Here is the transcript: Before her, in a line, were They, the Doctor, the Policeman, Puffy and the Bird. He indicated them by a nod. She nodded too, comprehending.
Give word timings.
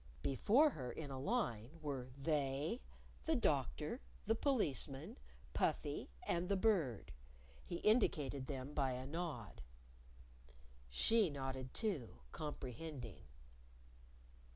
Before 0.23 0.71
her, 0.71 0.91
in 0.91 1.11
a 1.11 1.19
line, 1.19 1.77
were 1.79 2.09
They, 2.17 2.81
the 3.25 3.35
Doctor, 3.35 4.01
the 4.25 4.33
Policeman, 4.33 5.19
Puffy 5.53 6.09
and 6.23 6.49
the 6.49 6.55
Bird. 6.55 7.11
He 7.67 7.75
indicated 7.75 8.47
them 8.47 8.73
by 8.73 8.93
a 8.93 9.05
nod. 9.05 9.61
She 10.89 11.29
nodded 11.29 11.75
too, 11.75 12.15
comprehending. 12.31 13.25